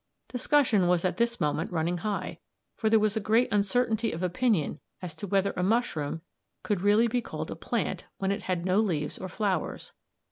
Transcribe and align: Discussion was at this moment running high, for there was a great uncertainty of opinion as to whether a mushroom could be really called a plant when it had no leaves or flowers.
Discussion 0.29 0.87
was 0.87 1.05
at 1.05 1.17
this 1.17 1.39
moment 1.39 1.71
running 1.71 1.99
high, 1.99 2.39
for 2.75 2.89
there 2.89 2.97
was 2.99 3.15
a 3.15 3.19
great 3.19 3.53
uncertainty 3.53 4.11
of 4.11 4.23
opinion 4.23 4.79
as 4.99 5.13
to 5.13 5.27
whether 5.27 5.53
a 5.55 5.61
mushroom 5.61 6.21
could 6.63 6.79
be 6.79 6.85
really 6.85 7.21
called 7.21 7.51
a 7.51 7.55
plant 7.55 8.05
when 8.17 8.31
it 8.31 8.41
had 8.41 8.65
no 8.65 8.79
leaves 8.79 9.19
or 9.19 9.29
flowers. 9.29 9.91